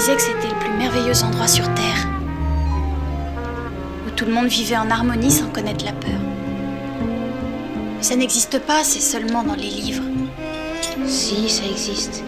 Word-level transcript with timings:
Disait 0.00 0.16
que 0.16 0.22
c'était 0.22 0.48
le 0.48 0.58
plus 0.58 0.72
merveilleux 0.78 1.22
endroit 1.24 1.46
sur 1.46 1.64
Terre, 1.74 2.08
où 4.06 4.10
tout 4.16 4.24
le 4.24 4.32
monde 4.32 4.46
vivait 4.46 4.78
en 4.78 4.90
harmonie 4.90 5.30
sans 5.30 5.48
connaître 5.48 5.84
la 5.84 5.92
peur. 5.92 6.18
Mais 7.98 8.02
ça 8.02 8.16
n'existe 8.16 8.60
pas, 8.60 8.82
c'est 8.82 9.00
seulement 9.00 9.42
dans 9.42 9.56
les 9.56 9.68
livres. 9.68 10.02
Si, 11.06 11.50
ça 11.50 11.64
existe. 11.66 12.24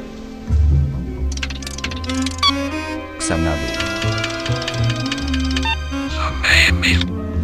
Xanadu. 3.18 3.58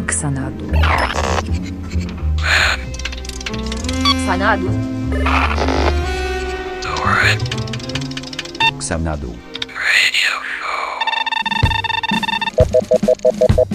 Xanadu. 0.05 0.65
Xanadu. 4.27 4.69
Xanadu. 8.79 9.48
Thank 13.31 13.59
you. 13.59 13.68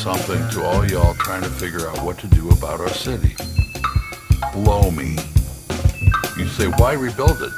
Something 0.00 0.48
to 0.48 0.64
all 0.64 0.82
y'all 0.86 1.12
trying 1.12 1.42
to 1.42 1.50
figure 1.50 1.86
out 1.86 2.02
what 2.02 2.16
to 2.16 2.26
do 2.28 2.48
about 2.48 2.80
our 2.80 2.88
city. 2.88 3.36
Blow 4.54 4.90
me. 4.90 5.14
You 6.38 6.48
say, 6.48 6.68
why 6.78 6.94
rebuild 6.94 7.42
it? 7.42 7.52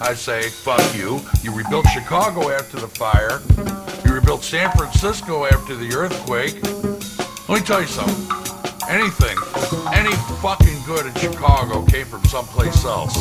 I 0.00 0.14
say, 0.14 0.48
fuck 0.48 0.80
you. 0.96 1.20
You 1.42 1.54
rebuilt 1.54 1.86
Chicago 1.88 2.48
after 2.48 2.80
the 2.80 2.88
fire. 2.88 3.42
You 4.06 4.14
rebuilt 4.14 4.44
San 4.44 4.72
Francisco 4.78 5.44
after 5.44 5.76
the 5.76 5.94
earthquake. 5.94 6.54
Let 7.50 7.60
me 7.60 7.66
tell 7.66 7.82
you 7.82 7.86
something. 7.86 8.16
Anything, 8.88 9.36
any 9.92 10.16
fucking 10.40 10.82
good 10.86 11.04
in 11.04 11.14
Chicago 11.16 11.84
came 11.84 12.06
from 12.06 12.24
someplace 12.24 12.86
else. 12.86 13.14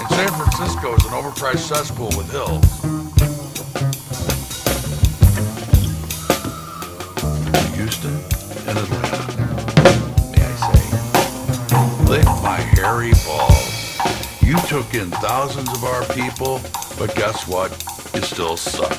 And 0.00 0.08
San 0.08 0.30
Francisco 0.30 0.96
is 0.96 1.04
an 1.04 1.12
overpriced 1.12 1.58
cesspool 1.58 2.10
with 2.16 2.28
hills. 2.32 2.97
Houston 7.78 8.10
and 8.66 8.76
Atlanta, 8.76 9.22
may 10.32 10.42
I 10.42 10.54
say, 10.66 12.10
lick 12.10 12.24
my 12.42 12.56
hairy 12.56 13.12
balls. 13.24 13.98
You 14.42 14.58
took 14.66 14.94
in 14.94 15.12
thousands 15.22 15.70
of 15.70 15.84
our 15.84 16.04
people, 16.06 16.60
but 16.98 17.14
guess 17.14 17.46
what? 17.46 17.70
You 18.16 18.22
still 18.22 18.56
suck. 18.56 18.90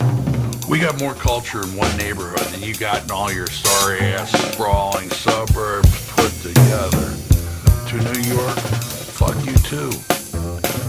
We 0.69 0.79
got 0.79 0.97
more 0.97 1.13
culture 1.13 1.61
in 1.61 1.75
one 1.75 1.93
neighborhood 1.97 2.39
than 2.53 2.63
you 2.63 2.73
got 2.73 3.03
in 3.03 3.11
all 3.11 3.29
your 3.29 3.47
sorry 3.47 3.99
ass 3.99 4.31
sprawling 4.53 5.09
suburbs 5.09 6.11
put 6.11 6.31
together. 6.41 7.13
To 7.89 7.97
New 8.13 8.33
York, 8.33 8.57
fuck 9.11 9.35
you 9.45 9.55
too. 9.67 9.91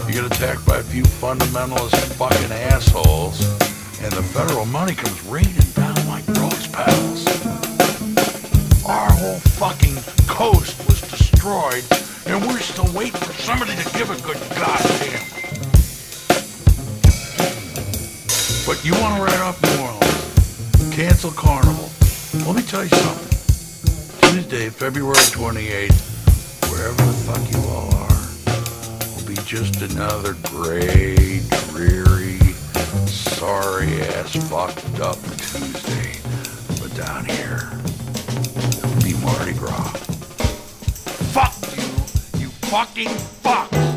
You 0.07 0.13
get 0.13 0.31
attacked 0.31 0.65
by 0.65 0.77
a 0.77 0.85
few 0.85 1.03
fundamentalist 1.03 1.97
fucking 2.15 2.53
assholes, 2.53 3.41
and 4.01 4.13
the 4.13 4.23
federal 4.23 4.67
money 4.67 4.95
comes 4.95 5.21
raining 5.25 5.57
down 5.75 6.07
like 6.07 6.25
rose 6.29 6.69
petals. 6.69 7.60
Our 8.91 9.13
whole 9.13 9.39
fucking 9.39 9.95
coast 10.27 10.77
was 10.89 11.01
destroyed, 11.03 11.85
and 12.27 12.45
we're 12.45 12.59
still 12.59 12.93
waiting 12.93 13.21
for 13.21 13.33
somebody 13.35 13.77
to 13.77 13.85
give 13.97 14.11
a 14.11 14.17
good 14.21 14.37
goddamn. 14.59 15.23
But 18.67 18.85
you 18.85 18.93
want 19.01 19.15
to 19.15 19.23
write 19.23 19.41
off 19.47 19.63
New 19.63 19.79
Orleans? 19.81 20.93
Cancel 20.93 21.31
Carnival. 21.31 21.89
Let 22.45 22.57
me 22.57 22.63
tell 22.63 22.83
you 22.83 22.91
something. 22.91 24.33
Tuesday, 24.33 24.69
February 24.71 25.15
28th, 25.15 26.71
wherever 26.73 26.97
the 26.97 27.13
fuck 27.31 27.47
you 27.53 27.61
all 27.71 27.95
are, 27.95 29.15
will 29.15 29.29
be 29.29 29.37
just 29.47 29.83
another 29.83 30.35
gray, 30.51 31.43
dreary, 31.71 32.41
sorry 33.07 34.03
ass 34.03 34.35
fucked 34.51 34.99
up 34.99 35.23
Tuesday. 35.39 36.19
But 36.83 36.93
down 36.97 37.25
here, 37.25 37.71
Mardi 39.23 39.53
Gras. 39.53 39.93
Fuck 41.33 41.55
you, 41.77 42.41
you 42.41 42.49
fucking 42.71 43.09
fucks! 43.43 43.90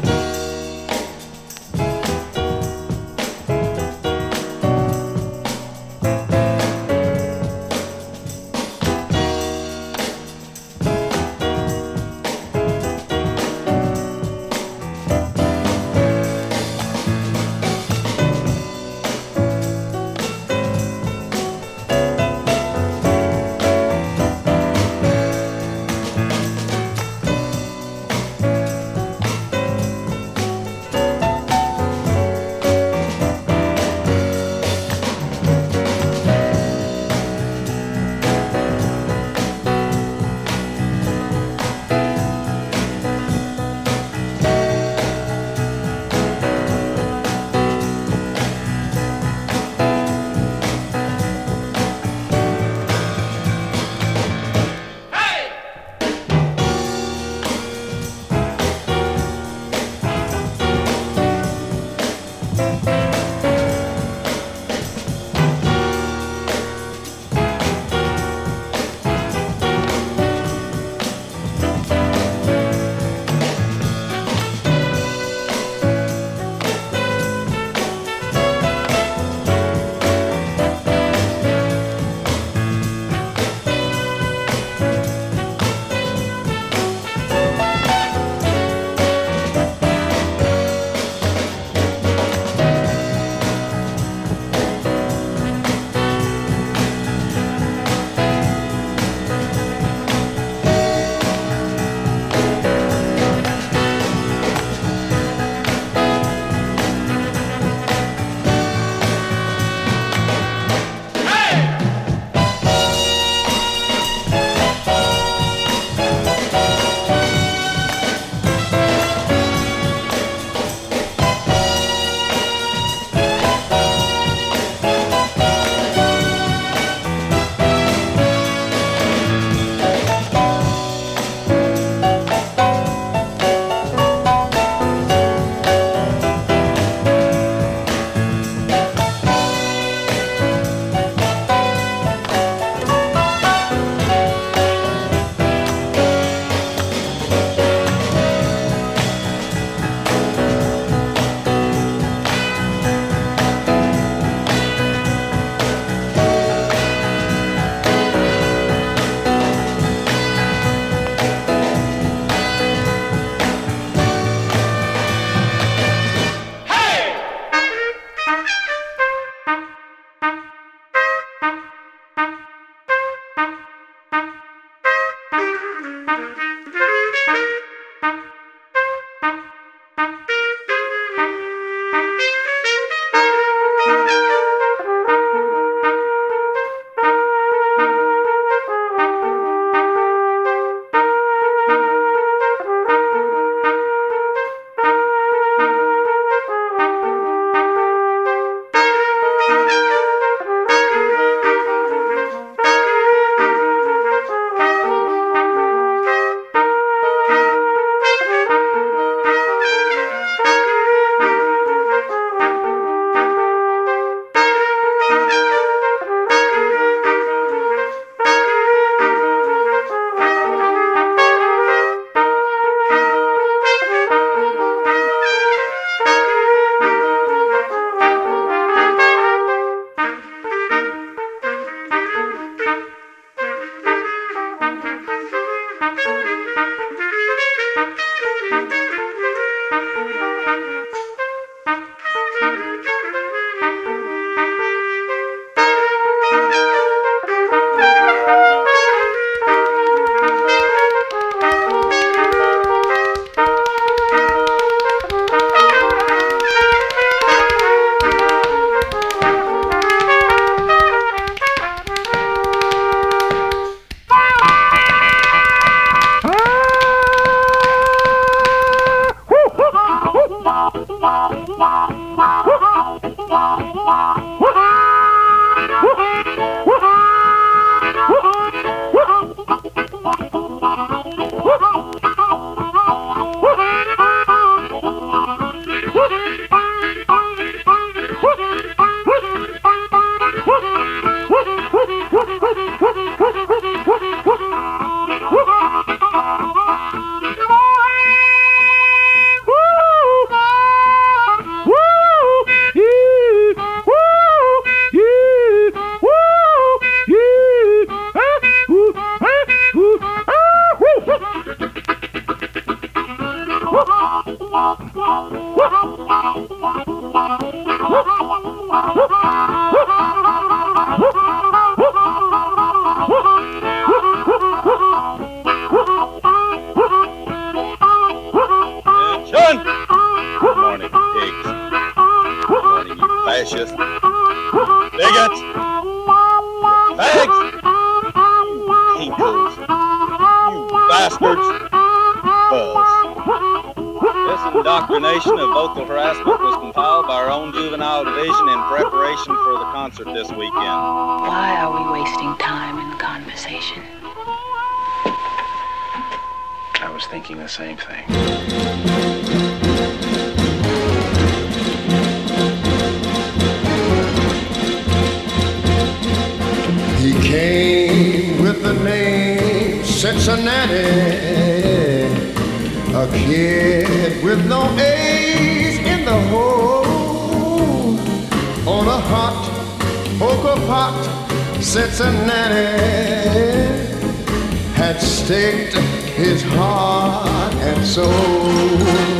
Soul. 387.85 388.09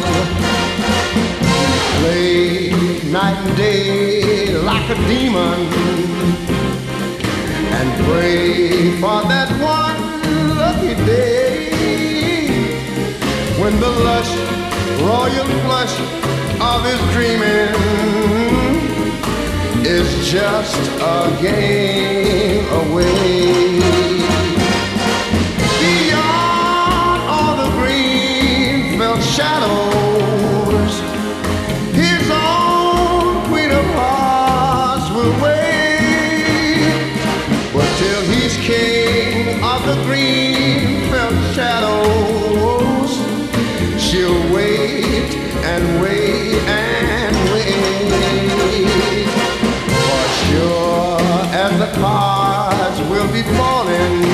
He 0.04 0.44
played 2.00 3.04
night 3.12 3.38
and 3.46 3.58
day 3.58 4.58
like 4.58 4.90
a 4.90 4.96
demon 5.08 5.60
and 7.78 8.06
pray 8.06 8.92
for 9.02 9.20
that 9.28 9.50
one 9.60 10.00
lucky 10.58 10.96
day 11.06 11.68
when 13.62 13.80
the 13.80 13.90
lush 14.08 14.32
royal 15.02 15.48
flush 15.64 15.96
of 16.62 16.86
his 16.86 17.02
dreaming 17.14 17.74
is 19.86 20.08
just 20.30 20.80
a 21.02 21.38
game 21.42 22.66
away. 22.82 23.73
Shadows, 29.34 30.94
his 31.92 32.30
own 32.30 33.44
queen 33.48 33.72
of 33.72 33.84
hearts 33.98 35.10
will 35.10 35.34
wait 35.42 36.94
but 37.74 37.90
till 37.98 38.22
he's 38.32 38.56
king 38.58 39.64
of 39.64 39.84
the 39.88 39.96
green 40.04 41.10
felt 41.10 41.34
shadows, 41.56 43.12
she'll 44.00 44.54
wait 44.54 45.34
and 45.66 45.84
wait 46.00 46.62
and 46.68 47.36
wait. 47.54 49.28
For 49.90 50.26
sure 50.46 51.18
as 51.66 51.74
the 51.80 51.92
cards 52.00 53.00
will 53.10 53.32
be 53.34 53.42
falling 53.58 54.26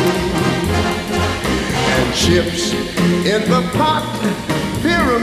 and 1.96 2.14
chips 2.14 2.74
in 2.74 3.50
the 3.50 3.62
pot 3.78 4.39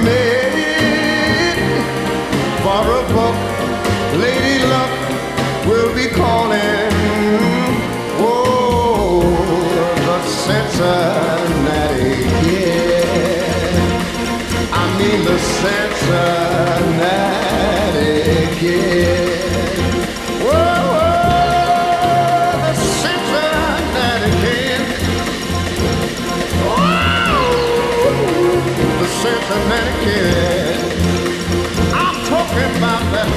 pyramid 0.07 1.59
for 2.63 2.85
a 3.01 3.03
book, 3.15 3.37
Lady 4.25 4.57
Luck 4.73 4.93
will 5.69 5.93
be 5.95 6.07
calling. 6.09 6.91
Oh, 8.19 9.23
the 10.07 10.19
Cincinnati 10.45 12.17
Kid. 12.41 13.75
I 14.73 14.85
mean 14.99 15.21
the 15.31 15.39
Cincinnati 15.61 16.55
Kid. 18.61 19.16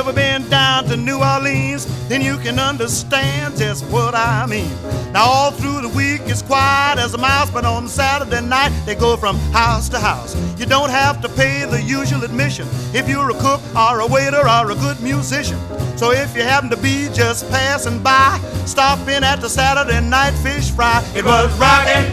ever 0.00 0.12
been 0.14 0.48
down 0.48 0.84
to 0.84 0.96
New 0.96 1.18
Orleans, 1.18 1.84
then 2.08 2.22
you 2.22 2.38
can 2.38 2.58
understand 2.58 3.54
just 3.58 3.84
what 3.88 4.14
I 4.14 4.46
mean. 4.46 4.72
Now, 5.12 5.24
all 5.24 5.50
through 5.50 5.82
the 5.82 5.90
week 5.90 6.22
it's 6.24 6.40
quiet 6.40 6.98
as 6.98 7.12
a 7.12 7.18
mouse, 7.18 7.50
but 7.50 7.66
on 7.66 7.86
Saturday 7.86 8.40
night 8.40 8.70
they 8.86 8.94
go 8.94 9.18
from 9.18 9.36
house 9.52 9.90
to 9.90 9.98
house. 9.98 10.34
You 10.58 10.64
don't 10.64 10.88
have 10.88 11.20
to 11.20 11.28
pay 11.28 11.66
the 11.66 11.82
usual 11.82 12.24
admission 12.24 12.66
if 12.94 13.10
you're 13.10 13.28
a 13.28 13.38
cook 13.40 13.60
or 13.76 14.00
a 14.00 14.06
waiter 14.06 14.40
or 14.40 14.70
a 14.70 14.74
good 14.74 15.02
musician. 15.02 15.58
So 15.98 16.12
if 16.12 16.34
you 16.34 16.44
happen 16.44 16.70
to 16.70 16.78
be 16.78 17.10
just 17.12 17.50
passing 17.50 18.02
by, 18.02 18.40
stop 18.64 19.06
in 19.06 19.22
at 19.22 19.42
the 19.42 19.50
Saturday 19.50 20.00
night 20.00 20.32
fish 20.42 20.70
fry. 20.70 21.04
It 21.14 21.26
was 21.26 21.52
rocking. 21.58 22.06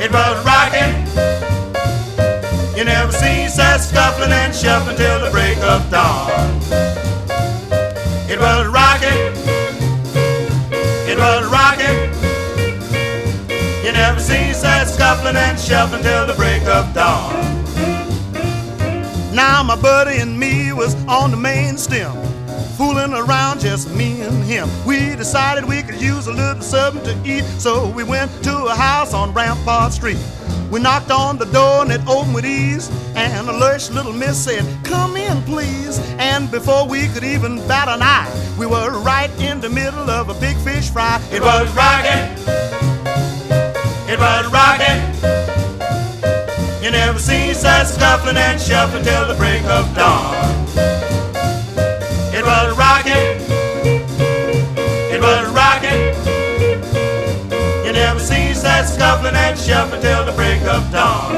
It 0.00 0.10
was 0.10 0.46
rocking. 0.46 1.57
You 2.78 2.84
never 2.84 3.10
seen 3.10 3.48
such 3.48 3.80
scuffling 3.80 4.30
and 4.30 4.54
shuffling 4.54 4.96
till 4.96 5.24
the 5.24 5.32
break 5.32 5.58
of 5.64 5.90
dawn. 5.90 6.30
It 8.30 8.38
was 8.38 8.68
rocking. 8.68 9.18
It 11.10 11.18
was 11.18 11.44
rocking. 11.50 11.98
You 13.84 13.90
never 13.90 14.20
seen 14.20 14.54
such 14.54 14.86
scuffling 14.90 15.34
and 15.34 15.58
shuffling 15.58 16.04
till 16.04 16.28
the 16.28 16.34
break 16.34 16.62
of 16.68 16.94
dawn. 16.94 17.34
Now 19.34 19.64
my 19.64 19.74
buddy 19.74 20.18
and 20.18 20.38
me 20.38 20.72
was 20.72 20.94
on 21.08 21.32
the 21.32 21.36
main 21.36 21.76
stem, 21.78 22.12
fooling 22.76 23.12
around 23.12 23.58
just 23.58 23.92
me 23.92 24.20
and 24.20 24.44
him. 24.44 24.68
We 24.86 25.16
decided 25.16 25.64
we 25.64 25.82
could 25.82 26.00
use 26.00 26.28
a 26.28 26.32
little 26.32 26.62
something 26.62 27.02
to 27.02 27.28
eat, 27.28 27.42
so 27.58 27.90
we 27.90 28.04
went 28.04 28.30
to 28.44 28.66
a 28.66 28.74
house 28.76 29.14
on 29.14 29.34
Rampart 29.34 29.92
Street. 29.92 30.24
We 30.70 30.80
knocked 30.80 31.10
on 31.10 31.38
the 31.38 31.46
door 31.46 31.82
and 31.82 31.90
it 31.90 32.00
opened 32.06 32.34
with 32.34 32.44
ease, 32.44 32.90
and 33.14 33.48
a 33.48 33.52
lush 33.52 33.88
little 33.90 34.12
miss 34.12 34.36
said, 34.36 34.64
"Come 34.84 35.16
in, 35.16 35.42
please." 35.42 35.98
And 36.18 36.50
before 36.50 36.86
we 36.86 37.08
could 37.08 37.24
even 37.24 37.66
bat 37.66 37.88
an 37.88 38.02
eye, 38.02 38.28
we 38.58 38.66
were 38.66 38.90
right 39.00 39.30
in 39.40 39.60
the 39.60 39.70
middle 39.70 40.10
of 40.10 40.28
a 40.28 40.34
big 40.34 40.56
fish 40.58 40.90
fry. 40.90 41.20
It 41.32 41.42
was 41.42 41.68
rocking. 41.74 42.24
It 44.12 44.18
was 44.20 44.46
rocking. 44.52 45.00
You 46.82 46.90
never 46.90 47.18
seen 47.18 47.54
such 47.54 47.88
scuffling 47.88 48.36
and 48.36 48.60
shuffling 48.60 49.04
till 49.04 49.26
the 49.26 49.34
break 49.34 49.64
of 49.64 49.84
dawn. 49.94 50.34
It 52.38 52.44
was 52.44 52.76
rocking. 52.76 53.40
It 55.14 55.20
was. 55.22 55.57
Scuffling 58.86 59.34
and 59.34 59.58
shuffling 59.58 60.00
till 60.00 60.24
the 60.24 60.32
break 60.32 60.60
of 60.62 60.90
dawn. 60.92 61.32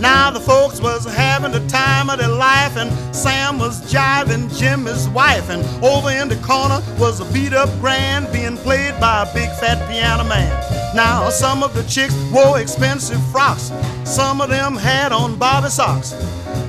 Now 0.00 0.30
the 0.30 0.40
folks 0.40 0.80
was 0.80 1.04
having 1.04 1.52
the 1.52 1.66
time 1.68 2.08
of 2.08 2.18
their 2.18 2.28
life, 2.28 2.76
and 2.76 2.90
Sam 3.14 3.58
was 3.58 3.80
jiving 3.92 4.48
Jimmy's 4.56 5.08
wife, 5.08 5.50
and 5.50 5.62
over 5.84 6.10
in 6.10 6.28
the 6.28 6.36
corner 6.36 6.80
was 6.98 7.20
a 7.20 7.32
beat 7.32 7.52
up 7.52 7.68
grand 7.80 8.30
being 8.32 8.56
played 8.56 8.98
by 9.00 9.22
a 9.22 9.34
big 9.34 9.50
fat 9.58 9.88
piano 9.90 10.24
man. 10.24 10.48
Now 10.94 11.28
some 11.30 11.62
of 11.62 11.74
the 11.74 11.82
chicks 11.82 12.14
wore 12.32 12.60
expensive 12.60 13.22
frocks, 13.32 13.72
some 14.04 14.40
of 14.40 14.50
them 14.50 14.76
had 14.76 15.12
on 15.12 15.36
bobby 15.36 15.68
socks. 15.68 16.14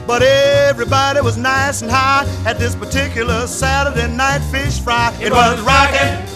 But 0.07 0.23
everybody 0.23 1.21
was 1.21 1.37
nice 1.37 1.83
and 1.83 1.91
high 1.91 2.25
at 2.43 2.57
this 2.57 2.73
particular 2.75 3.45
Saturday 3.45 4.07
night 4.07 4.39
fish 4.51 4.79
fry. 4.79 5.15
It 5.21 5.31
was 5.31 5.61
rocking. 5.61 6.28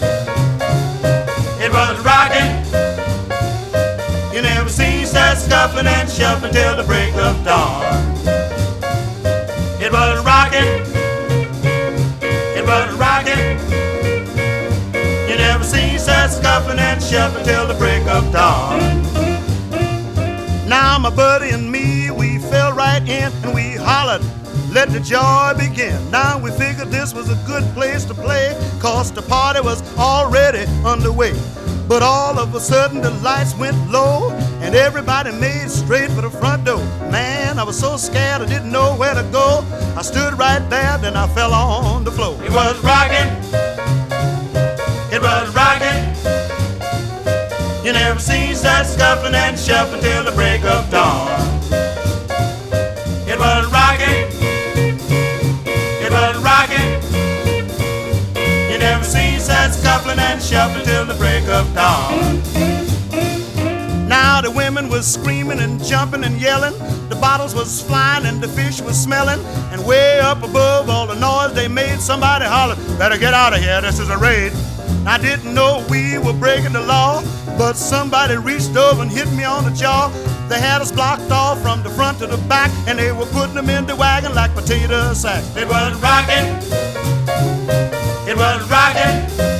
Such 5.64 5.70
scuffling 5.70 5.86
and 5.86 6.10
shuffling 6.10 6.52
till 6.52 6.76
the 6.76 6.84
break 6.84 7.14
of 7.14 7.44
dawn. 7.44 7.82
It 9.80 9.90
was 9.92 10.24
rocking. 10.24 10.62
It 12.56 12.66
was 12.66 12.94
rocking. 12.96 13.58
You 15.28 15.36
never 15.38 15.64
seen 15.64 15.98
such 15.98 16.32
scuffling 16.32 16.78
and 16.78 17.02
shuffling 17.02 17.44
till 17.44 17.66
the 17.66 17.74
break 17.74 18.06
of 18.08 18.30
dawn. 18.32 18.78
Now 20.68 20.98
my 20.98 21.10
buddy 21.10 21.50
and 21.50 21.70
me, 21.70 22.10
we 22.10 22.38
fell 22.38 22.72
right 22.72 23.02
in 23.02 23.32
and 23.42 23.54
we 23.54 23.76
hollered, 23.76 24.22
let 24.70 24.90
the 24.90 25.00
joy 25.00 25.52
begin. 25.58 25.98
Now 26.10 26.38
we 26.38 26.50
figured 26.50 26.88
this 26.88 27.14
was 27.14 27.30
a 27.30 27.42
good 27.46 27.64
place 27.74 28.04
to 28.06 28.14
play, 28.14 28.54
cause 28.80 29.12
the 29.12 29.22
party 29.22 29.60
was 29.60 29.80
already 29.96 30.66
underway. 30.84 31.32
But 31.88 32.02
all 32.02 32.38
of 32.38 32.54
a 32.54 32.60
sudden 32.60 33.00
the 33.00 33.10
lights 33.10 33.54
went 33.56 33.76
low 33.90 34.30
and 34.64 34.74
everybody 34.74 35.30
made 35.30 35.68
straight 35.68 36.10
for 36.10 36.22
the 36.22 36.30
front 36.30 36.64
door. 36.64 36.82
Man, 37.10 37.58
I 37.58 37.64
was 37.64 37.78
so 37.78 37.98
scared 37.98 38.40
I 38.40 38.46
didn't 38.46 38.72
know 38.72 38.96
where 38.96 39.14
to 39.14 39.22
go. 39.30 39.62
I 39.94 40.00
stood 40.00 40.38
right 40.38 40.64
there, 40.70 40.96
then 40.98 41.16
I 41.16 41.28
fell 41.28 41.52
on 41.52 42.02
the 42.02 42.10
floor. 42.10 42.42
It 42.42 42.50
was 42.50 42.82
rocking. 42.82 43.28
It 45.12 45.20
was 45.20 45.54
rocking. 45.54 46.00
You 47.84 47.92
never 47.92 48.18
seen 48.18 48.54
such 48.54 48.86
scuffling 48.86 49.34
and 49.34 49.58
shuffling 49.58 50.00
till 50.00 50.24
the 50.24 50.32
break 50.32 50.64
of 50.64 50.90
dawn. 50.90 51.28
It 53.28 53.38
was 53.38 53.70
rocking. 53.70 54.24
It 56.06 56.10
was 56.10 56.36
rocking. 56.42 56.90
You 58.72 58.78
never 58.78 59.04
seen 59.04 59.38
such 59.38 59.72
scuffling 59.72 60.18
and 60.18 60.40
shuffling 60.42 60.86
till 60.86 61.04
the 61.04 61.14
break 61.14 61.46
of 61.48 61.72
dawn. 61.74 62.53
The 64.44 64.50
women 64.50 64.90
was 64.90 65.10
screaming 65.10 65.60
and 65.60 65.82
jumping 65.82 66.22
and 66.22 66.38
yelling. 66.38 66.74
The 67.08 67.16
bottles 67.18 67.54
was 67.54 67.80
flying 67.80 68.26
and 68.26 68.42
the 68.42 68.48
fish 68.48 68.78
was 68.82 68.94
smelling. 68.94 69.40
And 69.72 69.86
way 69.86 70.20
up 70.20 70.42
above 70.42 70.90
all 70.90 71.06
the 71.06 71.14
noise 71.14 71.54
they 71.54 71.66
made, 71.66 71.98
somebody 71.98 72.44
hollered, 72.44 72.76
Better 72.98 73.16
get 73.16 73.32
out 73.32 73.54
of 73.54 73.60
here, 73.60 73.80
this 73.80 73.98
is 73.98 74.10
a 74.10 74.18
raid. 74.18 74.52
I 75.06 75.16
didn't 75.16 75.54
know 75.54 75.82
we 75.88 76.18
were 76.18 76.34
breaking 76.34 76.74
the 76.74 76.82
law, 76.82 77.22
but 77.56 77.72
somebody 77.72 78.36
reached 78.36 78.76
over 78.76 79.00
and 79.00 79.10
hit 79.10 79.32
me 79.32 79.44
on 79.44 79.64
the 79.64 79.70
jaw. 79.70 80.10
They 80.50 80.60
had 80.60 80.82
us 80.82 80.92
blocked 80.92 81.30
off 81.30 81.62
from 81.62 81.82
the 81.82 81.88
front 81.88 82.18
to 82.18 82.26
the 82.26 82.36
back, 82.46 82.70
and 82.86 82.98
they 82.98 83.12
were 83.12 83.24
putting 83.32 83.54
them 83.54 83.70
in 83.70 83.86
the 83.86 83.96
wagon 83.96 84.34
like 84.34 84.52
potato 84.52 85.14
sacks. 85.14 85.56
It 85.56 85.66
was 85.66 85.98
rocking. 86.02 86.44
It 88.28 88.36
was 88.36 88.70
rocking. 88.70 89.53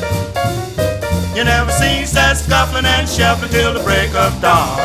You 1.35 1.42
never 1.42 1.73
seen 1.73 2.07
such 2.07 2.37
scuffling 2.37 2.85
and 2.85 3.09
shuffling 3.09 3.51
till 3.51 3.75
the 3.75 3.83
break 3.83 4.14
of 4.14 4.40
dawn. 4.40 4.79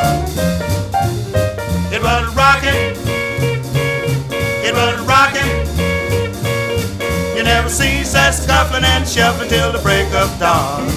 It 1.93 2.01
was 2.01 2.35
rocking. 2.35 2.97
It 4.65 4.73
was 4.73 4.99
rocking. 5.05 5.47
You 7.37 7.43
never 7.43 7.69
seen 7.69 8.03
such 8.03 8.33
scuffling 8.33 8.83
and 8.83 9.07
shuffling 9.07 9.47
till 9.47 9.71
the 9.71 9.77
break 9.79 10.11
of 10.15 10.39
dawn. 10.39 10.89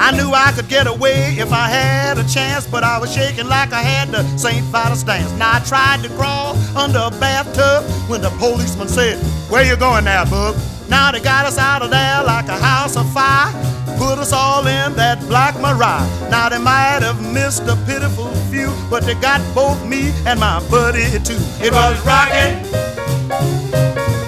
I 0.00 0.10
knew 0.16 0.32
I 0.32 0.50
could 0.56 0.68
get 0.68 0.88
away 0.88 1.36
if 1.38 1.52
I 1.52 1.68
had 1.68 2.18
a 2.18 2.26
chance, 2.28 2.66
but 2.66 2.82
I 2.82 2.98
was 2.98 3.14
shaking 3.14 3.46
like 3.46 3.72
I 3.72 3.82
had 3.82 4.08
the 4.08 4.24
St. 4.36 4.64
Vitus 4.64 5.04
dance. 5.04 5.30
Now 5.38 5.52
I 5.54 5.60
tried 5.60 6.02
to 6.02 6.08
crawl 6.16 6.56
under 6.76 6.98
a 6.98 7.10
bathtub 7.20 7.84
when 8.10 8.20
the 8.20 8.30
policeman 8.30 8.88
said, 8.88 9.16
Where 9.48 9.64
you 9.64 9.76
going 9.76 10.06
now, 10.06 10.24
bub? 10.24 10.56
Now 10.90 11.12
they 11.12 11.20
got 11.20 11.46
us 11.46 11.56
out 11.56 11.82
of 11.82 11.90
there 11.90 12.22
like 12.24 12.48
a 12.48 12.58
house 12.58 12.96
of 12.96 13.10
fire. 13.12 13.52
Put 13.96 14.18
us 14.18 14.32
all 14.32 14.66
in 14.66 14.94
that 14.96 15.20
black 15.28 15.54
Mariah. 15.60 16.04
Now 16.30 16.48
they 16.48 16.58
might 16.58 17.00
have 17.02 17.20
missed 17.32 17.62
a 17.62 17.76
pitiful 17.86 18.34
few, 18.50 18.74
but 18.90 19.04
they 19.04 19.14
got 19.14 19.40
both 19.54 19.86
me 19.86 20.10
and 20.26 20.40
my 20.40 20.58
buddy 20.68 21.06
too. 21.20 21.38
It 21.62 21.72
was 21.72 21.94
rocking. 22.04 22.58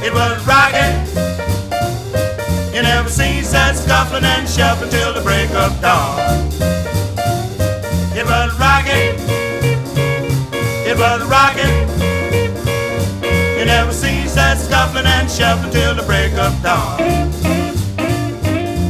It 0.06 0.14
was 0.14 0.38
rocking. 0.46 0.94
You 2.72 2.82
never 2.82 3.08
seen 3.08 3.42
such 3.42 3.76
scuffling 3.76 4.24
and 4.24 4.48
shuffling 4.48 4.90
till 4.90 5.12
the 5.12 5.20
break 5.20 5.50
of 5.50 5.80
dawn. 5.80 6.18
It 8.14 8.24
was 8.24 8.50
rocking. 8.60 9.18
It 10.86 10.96
was 10.96 11.22
rocking. 11.26 11.74
You 13.58 13.64
never 13.64 13.92
seen 13.92 14.28
such 14.28 14.51
scuffling 14.82 15.06
and 15.06 15.30
shuffling 15.30 15.72
till 15.72 15.94
the 15.94 16.02
break 16.02 16.32
of 16.34 16.60
dawn. 16.62 16.98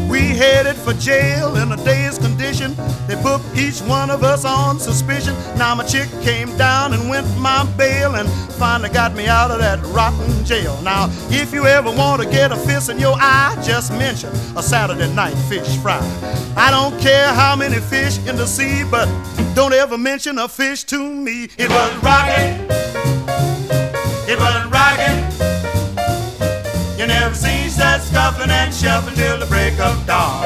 We 0.09 0.21
headed 0.21 0.77
for 0.77 0.95
jail 0.95 1.57
in 1.57 1.73
a 1.73 1.77
day's 1.85 2.19
condition. 2.19 2.75
They 3.07 3.21
booked 3.23 3.45
each 3.57 3.81
one 3.81 4.11
of 4.11 4.23
us 4.23 4.45
on 4.45 4.79
suspicion. 4.79 5.35
Now 5.57 5.75
my 5.75 5.85
chick 5.85 6.09
came 6.23 6.57
down 6.57 6.95
and 6.95 7.11
went 7.11 7.27
my 7.39 7.65
bail 7.77 8.15
and 8.15 8.29
finally 8.55 8.89
got 8.91 9.15
me 9.15 9.27
out 9.27 9.51
of 9.51 9.59
that 9.59 9.81
rotten 9.87 10.45
jail. 10.45 10.81
Now, 10.83 11.09
if 11.31 11.53
you 11.53 11.67
ever 11.67 11.91
want 11.91 12.23
to 12.23 12.29
get 12.29 12.53
a 12.53 12.57
fist 12.57 12.89
in 12.89 12.99
your 12.99 13.17
eye, 13.19 13.61
just 13.63 13.93
mention 13.93 14.31
a 14.57 14.63
Saturday 14.63 15.13
night 15.15 15.35
fish 15.49 15.77
fry. 15.79 16.01
I 16.57 16.71
don't 16.71 16.99
care 17.01 17.29
how 17.35 17.55
many 17.57 17.81
fish 17.81 18.19
in 18.27 18.37
the 18.37 18.47
sea, 18.47 18.85
but 18.91 19.09
don't 19.55 19.75
ever 19.75 19.99
mention 19.99 20.39
a 20.39 20.49
fish 20.49 20.85
to 20.85 20.99
me. 20.99 21.49
It 21.59 21.69
was 21.69 22.03
rocking. 22.03 22.67
It 24.29 24.39
was 24.39 24.71
rocking. 24.71 25.22
You 27.03 27.09
never 27.09 27.35
seen 27.35 27.69
such 27.69 28.03
scuffling 28.03 28.53
and 28.53 28.73
shuffling 28.73 29.17
till 29.17 29.37
the 29.37 29.47
break 29.47 29.77
of 29.81 30.07
dawn. 30.07 30.45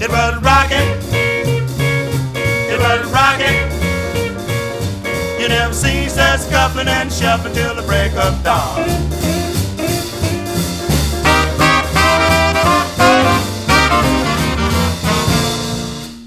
It 0.00 0.08
was 0.08 0.40
rocking. 0.40 0.88
It 2.70 2.78
was 2.78 3.10
rocking. 3.10 3.58
You 5.42 5.48
never 5.48 5.74
seen 5.74 6.08
such 6.08 6.42
scuffling 6.42 6.86
and 6.86 7.12
shuffling 7.12 7.54
till 7.54 7.74
the 7.74 7.82
break 7.82 8.12
of 8.12 8.44
dawn. 8.44 8.86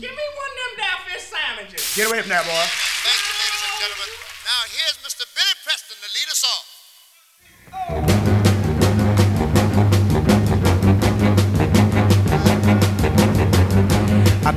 Give 0.02 0.12
me 0.12 0.26
one 0.43 0.54
them 0.60 0.74
downfish 0.84 1.21
sandwiches. 1.21 1.95
Get 1.95 2.08
away 2.10 2.19
from 2.19 2.30
that, 2.32 2.43
boy. 2.43 2.85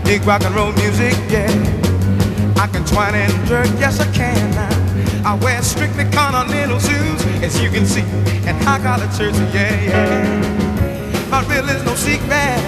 Dig 0.09 0.25
rock 0.25 0.43
and 0.43 0.55
roll 0.55 0.73
music, 0.73 1.15
yeah. 1.29 1.53
I 2.57 2.67
can 2.67 2.83
twine 2.87 3.15
and 3.15 3.33
jerk, 3.47 3.69
yes 3.79 4.01
I 4.01 4.11
can. 4.13 4.57
I 5.23 5.35
wear 5.35 5.61
strictly 5.61 6.05
continental 6.11 6.81
shoes, 6.81 7.21
as 7.43 7.61
you 7.61 7.69
can 7.69 7.85
see, 7.85 8.07
and 8.49 8.57
high 8.65 8.81
collar 8.81 9.11
shirts, 9.13 9.39
yeah, 9.53 9.75
yeah. 9.91 11.31
My 11.31 11.45
real 11.45 11.69
is 11.69 11.85
no 11.85 11.95
secret, 11.95 12.59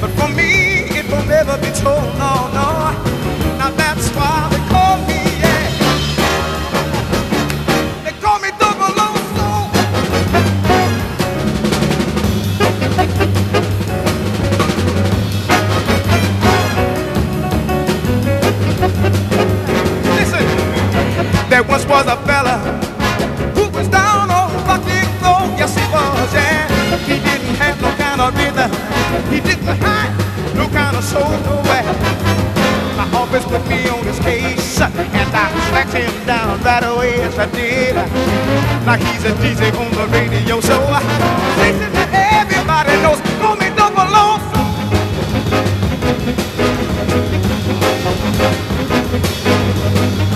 but 0.00 0.10
for 0.18 0.28
me 0.34 0.90
it 0.98 1.06
will 1.08 1.24
never 1.26 1.56
be 1.58 1.70
told, 1.70 2.18
no, 2.18 2.50
no. 2.58 2.87
And 35.78 35.90
him 35.90 36.26
down 36.26 36.60
right 36.62 36.82
away. 36.82 37.16
Yes, 37.18 37.38
I 37.38 37.46
did. 37.46 37.94
Now 38.84 38.96
he's 38.96 39.24
a 39.24 39.32
DJ 39.42 39.70
on 39.78 39.90
the 39.92 40.06
radio, 40.12 40.60
so 40.60 40.74
listen 41.62 41.92
that 41.92 42.10
everybody 42.42 42.94
knows. 43.02 43.20
Call 43.40 43.56
me 43.56 43.68
double. 43.76 43.98
Talent. 49.88 50.27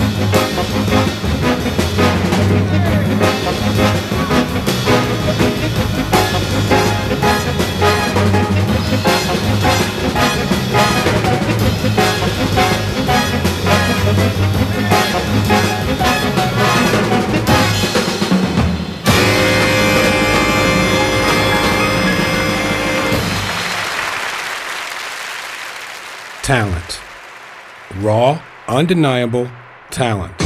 Undeniable 28.73 29.49
talent. 29.91 30.42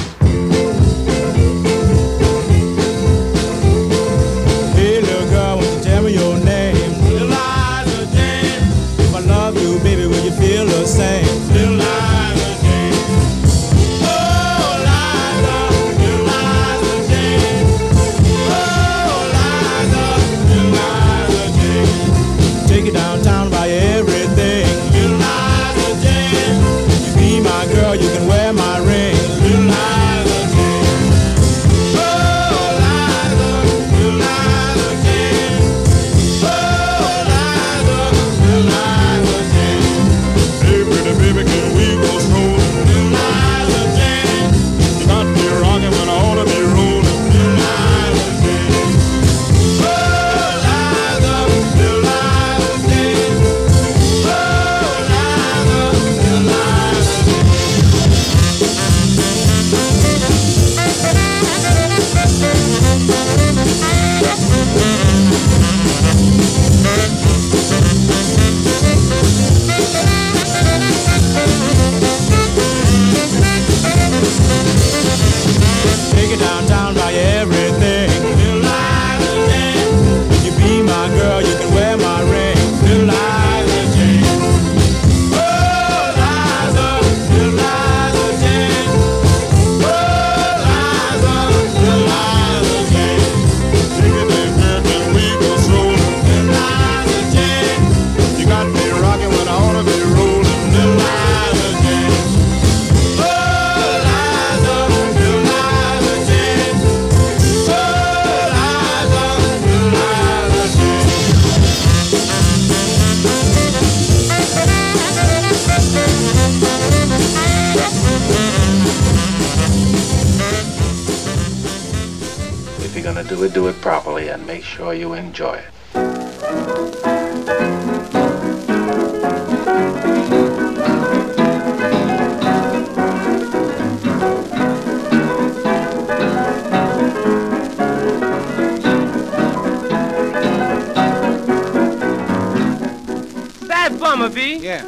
Yeah. 144.59 144.83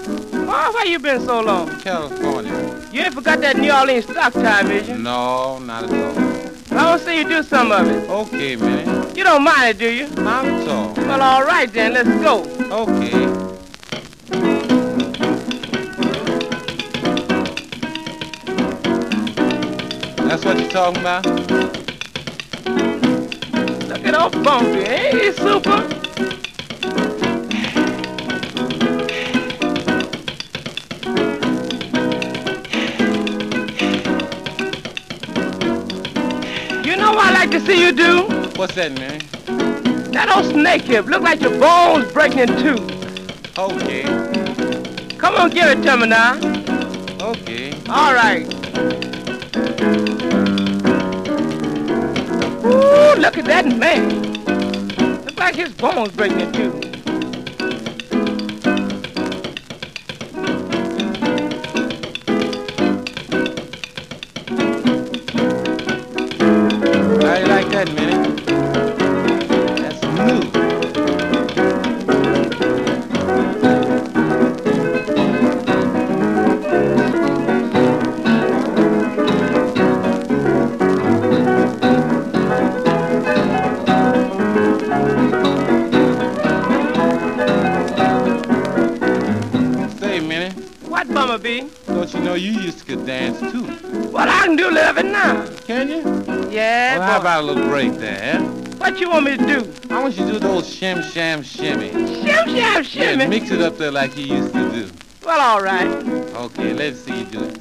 Why, 0.47 0.71
why 0.73 0.83
you 0.85 0.97
been 0.97 1.21
so 1.21 1.41
long? 1.41 1.69
California. 1.81 2.51
You 2.91 3.01
ain't 3.03 3.13
forgot 3.13 3.39
that 3.41 3.55
New 3.55 3.71
Orleans 3.71 4.05
stock 4.05 4.33
tie 4.33 4.63
vision? 4.63 5.03
No, 5.03 5.59
not 5.59 5.83
at 5.83 5.91
all. 5.91 6.77
I 6.77 6.85
want 6.89 7.01
to 7.01 7.07
see 7.07 7.17
you 7.19 7.27
do 7.27 7.43
some 7.43 7.71
of 7.71 7.87
it. 7.87 8.09
Okay, 8.09 8.55
man. 8.55 9.15
You 9.15 9.23
don't 9.23 9.43
mind 9.43 9.69
it, 9.69 9.77
do 9.77 9.91
you? 9.91 10.09
Not 10.23 10.45
at 10.45 10.67
all. 10.67 10.93
Well, 10.95 11.21
all 11.21 11.43
right 11.43 11.71
then. 11.71 11.93
Let's 11.93 12.09
go. 12.23 12.43
Okay. 12.71 13.27
That's 20.27 20.45
what 20.45 20.59
you're 20.59 20.69
talking 20.69 21.01
about? 21.01 21.25
Look 23.87 24.05
at 24.05 24.15
all 24.15 24.29
Bumpy. 24.31 24.79
Ain't 24.79 25.21
he 25.21 25.31
super? 25.31 25.98
Like 37.49 37.61
to 37.61 37.65
see 37.65 37.81
you 37.81 37.91
do? 37.91 38.23
What's 38.57 38.75
that, 38.75 38.91
man? 38.91 39.19
That 40.11 40.31
old 40.35 40.45
snake 40.45 40.83
hip 40.83 41.05
look 41.05 41.23
like 41.23 41.41
your 41.41 41.57
bones 41.59 42.11
breaking 42.11 42.39
in 42.39 42.47
two. 42.47 42.77
Okay. 43.57 44.03
Come 45.17 45.35
on, 45.35 45.49
give 45.49 45.65
it 45.65 45.81
to 45.81 45.97
me 45.97 46.07
now. 46.07 46.35
Okay. 47.19 47.73
All 47.89 48.13
right. 48.13 48.45
Ooh, 52.65 53.19
look 53.19 53.37
at 53.37 53.45
that 53.45 53.65
man. 53.65 55.25
Look 55.25 55.37
like 55.39 55.55
his 55.55 55.73
bones 55.73 56.11
breaking 56.11 56.41
in 56.41 56.53
two. 56.53 56.78
Want 99.21 99.41
me 99.41 99.45
to 99.45 99.61
do? 99.61 99.73
I 99.93 100.01
want 100.01 100.17
you 100.17 100.25
to 100.27 100.31
do 100.33 100.39
those 100.39 100.73
shim 100.73 101.03
sham 101.03 101.43
shimmy. 101.43 101.89
Shim, 101.89 102.55
sham, 102.55 102.83
shimmy. 102.83 103.23
Yeah, 103.23 103.27
mix 103.27 103.51
it 103.51 103.61
up 103.61 103.77
there 103.77 103.91
like 103.91 104.15
you 104.17 104.25
used 104.25 104.53
to 104.53 104.71
do. 104.71 104.89
Well, 105.25 105.39
all 105.41 105.61
right. 105.61 105.87
Okay, 105.87 106.73
let's 106.73 107.01
see 107.01 107.19
you 107.19 107.25
do 107.25 107.43
it. 107.43 107.57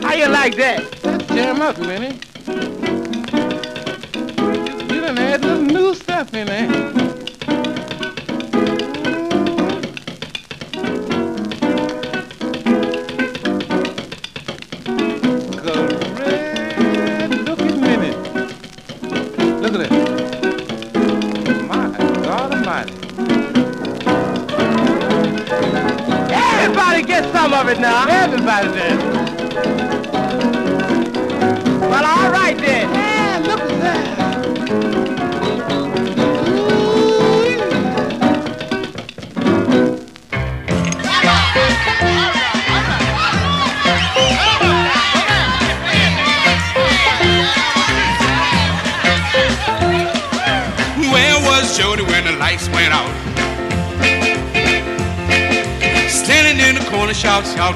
How 0.00 0.14
you 0.14 0.28
like 0.28 0.54
that? 0.56 1.04
Let's 1.04 1.26
jam 1.26 1.60
up, 1.60 1.78
Minnie. 1.78 2.20
You, 2.46 2.54
you 4.94 5.00
done 5.00 5.18
add 5.18 5.42
little 5.42 5.62
new 5.62 5.94
stuff 5.94 6.32
in 6.32 6.46
there. 6.46 7.07
Now. 28.48 28.97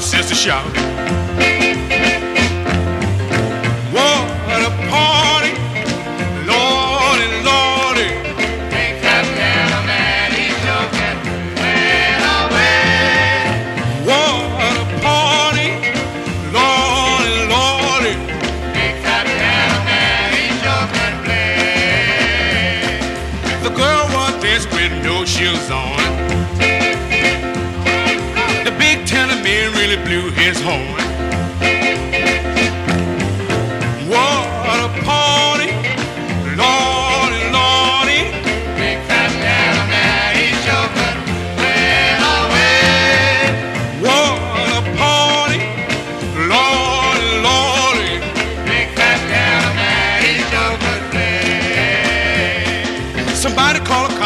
Sister, 0.03 0.35
shout. 0.35 0.92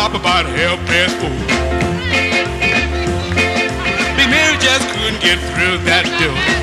Cop 0.06 0.20
about 0.20 0.46
half 0.46 0.78
past 0.86 1.16
four. 1.16 1.30
Big 4.16 4.30
Mary 4.30 4.56
just 4.58 4.88
couldn't 4.90 5.20
get 5.20 5.38
through 5.52 5.78
that 5.84 6.04
door. 6.20 6.55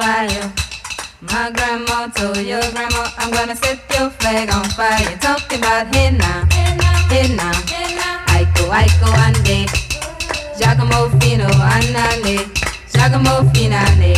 Fire. 0.00 0.52
My 1.20 1.50
grandma 1.52 2.08
told 2.16 2.38
your 2.38 2.64
grandma, 2.72 3.02
I'm 3.18 3.30
gonna 3.30 3.54
set 3.54 3.78
your 3.94 4.08
flag 4.08 4.48
on 4.48 4.64
fire. 4.78 5.12
Talking 5.18 5.58
about 5.58 5.94
hey 5.94 6.10
now, 6.16 6.48
Aiko, 8.32 8.64
Aiko, 8.80 9.08
Ande, 9.26 9.58
Giacomo 10.56 11.00
Fino, 11.20 11.48
Anale, 11.74 12.36
Shagamofinane. 12.92 14.14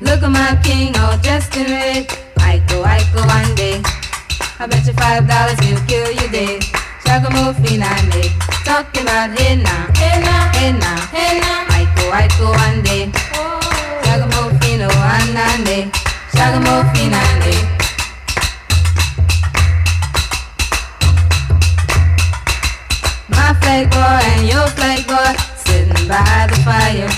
Look 0.00 0.22
at 0.24 0.30
my 0.30 0.58
king 0.64 0.96
all 0.98 1.16
dressed 1.18 1.56
in 1.56 1.66
red. 1.66 2.08
Aiko, 2.48 2.82
Aiko, 2.82 3.20
one 3.36 3.54
day. 3.54 3.80
I 4.58 4.66
bet 4.66 4.84
you 4.86 4.92
five 4.94 5.28
dollars 5.28 5.58
he'll 5.60 5.80
kill 5.86 6.10
you 6.10 6.28
dead. 6.32 6.79
Shagamofinane. 7.10 8.22
Talking 8.64 9.02
about 9.02 9.36
hey 9.36 9.56
now, 9.56 9.90
hey 9.98 10.22
now, 10.22 10.52
hey 10.54 10.70
now, 10.78 10.94
hey 11.10 11.40
now. 11.42 11.66
Aiko, 11.74 12.04
Aiko, 12.14 12.46
one 12.54 12.82
day. 12.86 13.10
Shagamofino, 14.06 14.86
anane. 14.86 15.90
My 23.26 23.54
flag 23.58 23.90
boy 23.90 24.22
and 24.30 24.46
your 24.46 24.68
flag 24.78 25.02
boy 25.10 25.34
sitting 25.66 26.06
by 26.06 26.46
the 26.46 26.54
fire. 26.62 27.10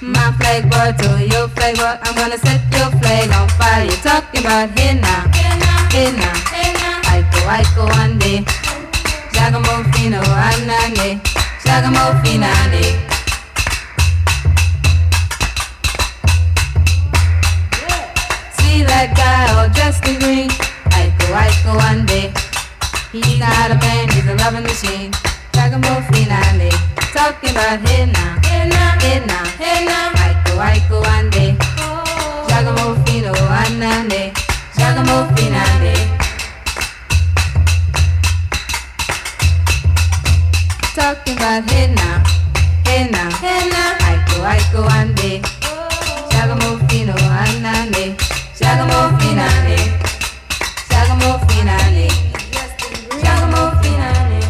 My 0.00 0.32
flag 0.40 0.70
boy 0.72 0.96
to 1.04 1.26
your 1.28 1.48
flag 1.48 1.76
boy, 1.76 1.98
I'm 2.00 2.16
gonna 2.16 2.38
set 2.38 2.64
your 2.72 2.90
flag 2.98 3.28
on 3.36 3.46
fire. 3.60 3.90
Talking 4.00 4.40
about 4.40 4.74
now, 4.96 5.28
hey 5.92 6.16
now. 6.16 6.32
Aiko, 7.12 7.40
Aiko, 7.44 7.84
one 7.98 8.18
day. 9.50 9.60
Shagamofino, 9.60 10.20
anane. 10.20 11.20
Shagamofinane. 11.64 12.84
See 18.58 18.82
that 18.84 19.14
guy 19.16 19.54
all 19.56 19.68
dressed 19.70 20.06
in 20.06 20.18
green. 20.20 20.50
Aiko, 20.96 21.26
Aiko, 21.32 21.76
one 21.76 22.04
day. 22.06 22.32
He's 23.12 23.38
not 23.38 23.70
a 23.70 23.74
man, 23.76 24.08
he's 24.10 24.26
a 24.26 24.34
loving 24.36 24.64
machine. 24.64 25.12
Shagamofinane. 25.52 26.70
Talking 27.12 27.50
about 27.50 27.80
hey 27.88 28.06
now, 28.06 28.38
hey 28.44 28.68
now, 28.68 28.98
hey 29.00 29.24
now, 29.26 29.44
hey 29.56 29.84
now. 29.86 30.10
Aiko, 30.24 30.58
Aiko, 30.60 31.00
one 31.00 31.30
day. 31.30 31.56
Shagamofino, 32.48 33.32
anane. 33.32 34.32
Shagamofinane. 34.76 36.17
Talking 40.98 41.36
about 41.36 41.64
now, 41.94 43.30
hey 43.30 43.70
now. 43.70 43.94
Aiko, 44.02 44.42
Aiko, 44.50 44.82
day. 45.14 45.38
Shagamofino, 46.28 47.14
anane. 47.14 48.04
Shagamofinane. 48.58 49.78
Shagamofinane. 50.90 52.06
Shagamofinane. 53.22 54.42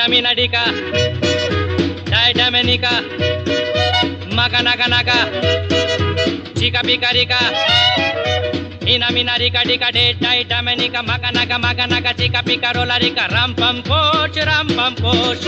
mina 0.00 0.34
dika, 0.34 0.64
dai 2.10 2.32
damenika, 2.32 2.90
maga 4.34 4.62
naga 4.62 4.88
naga, 4.88 5.18
chika 6.54 6.82
pika 6.82 7.12
rika. 7.12 7.38
Ina 8.86 9.10
mina 9.10 9.36
rika 9.38 9.62
dika 9.64 9.92
de 9.92 10.14
dai 10.20 10.44
damenika, 10.44 11.02
maga 11.06 11.30
naga 11.32 11.58
maga 11.58 11.86
naga, 11.86 12.14
chika 12.14 12.42
pika 12.42 12.72
rola 12.74 12.98
rika, 12.98 13.28
ram 13.32 13.54
pam 13.54 13.82
poch, 13.82 14.36
ram 14.46 14.68
pam 14.68 14.94
poch. 14.96 15.44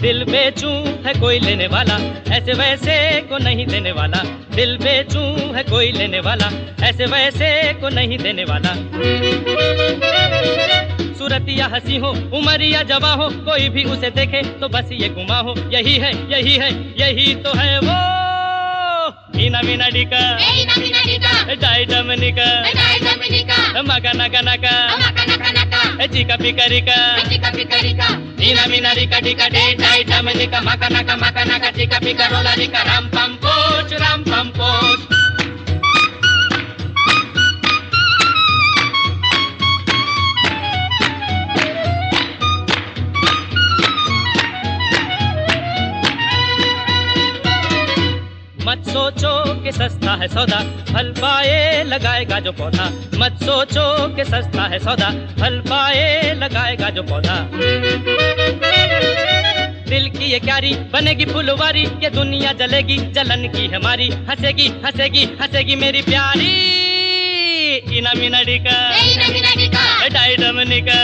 दिल 0.00 0.22
बेचूं 0.24 0.71
है 1.13 1.19
कोई 1.19 1.39
लेने 1.39 1.67
वाला, 1.67 1.97
ऐसे 2.33 2.53
वैसे 2.53 3.21
को 3.21 3.37
नहीं 3.37 3.65
देने 3.67 3.91
वाला। 3.91 4.23
दिल 4.55 4.77
बेचू 4.77 5.19
है 5.53 5.63
कोई 5.63 5.91
लेने 5.91 6.19
वाला, 6.19 6.49
ऐसे 6.83 7.05
वैसे 7.05 7.73
को 7.73 7.89
नहीं 7.89 8.17
देने 8.17 8.43
वाला। 8.43 8.73
सूरत 11.13 11.45
या 11.49 11.67
हसी 11.67 11.97
हो, 11.97 12.09
उम्र 12.09 12.61
या 12.61 12.83
जवा 12.83 13.13
हो, 13.13 13.29
कोई 13.29 13.69
भी 13.69 13.83
उसे 13.83 14.09
देखे 14.09 14.41
तो 14.59 14.69
बस 14.69 14.89
ये 14.91 15.09
गुमा 15.09 15.39
हो, 15.39 15.55
यही 15.73 15.97
है 15.97 16.13
यही 16.31 16.57
है, 16.57 16.71
यही 16.99 17.35
तो 17.35 17.57
है 17.57 17.79
वो। 17.79 18.12
నమి 19.49 19.75
నడిక. 19.77 20.13
జాయ్ 21.61 21.85
డమినిక 21.85 22.39
మగ 23.89 24.11
నగ 24.11 24.35
నగ 24.41 24.65
చిక 26.15 26.31
పికరిక. 26.43 26.89
నమి 28.57 28.79
నడిక 28.79 29.19
డిక 29.19 29.47
డే 29.47 29.75
జాయ్ 29.79 30.05
డమినిక 30.05 30.55
మగ 30.55 30.87
నగ 30.87 31.15
మగ 31.15 31.43
నగ 31.43 31.79
చిక 31.79 31.93
పికరుల 32.05 32.49
రిక 32.57 32.75
రం 32.75 33.07
పంపోచ్ 33.07 33.93
రం 34.01 34.21
పంపోచ్ 34.23 35.22
कि 49.63 49.71
सस्ता 49.71 50.11
है 50.13 50.27
सौदा 50.27 50.59
फल 50.93 51.11
पाए 51.17 51.83
लगाएगा 51.83 52.39
जो 52.39 52.51
पौधा। 52.51 52.85
मत 53.15 53.39
सोचो 53.43 53.85
कि 54.15 54.23
सस्ता 54.25 54.63
है 54.63 54.79
सौदा 54.79 55.09
फल 55.39 55.59
पाए 55.69 56.33
लगाएगा 56.33 56.89
जो 56.89 57.03
पौधा। 57.03 57.37
दिल 59.89 60.09
की 60.09 60.25
ये 60.25 60.39
क्यारी 60.39 60.73
बनेगी 60.93 61.25
फुलवारी 61.25 61.83
ये 62.03 62.09
दुनिया 62.09 62.51
जलेगी 62.53 62.97
जलन 63.13 63.47
की 63.47 63.65
हमारी 63.67 64.09
हंसेगी 64.29 64.67
हंसेगी 64.85 65.23
हंसेगी 65.41 65.75
मेरी 65.75 66.01
प्यारी। 66.01 66.53
इना 67.97 68.11
मिना 68.13 68.41
डिका 68.43 68.75
ina 69.01 69.27
mina 69.29 69.51
dika 69.53 69.83
डाई 70.09 70.35
डमनिका 70.35 70.99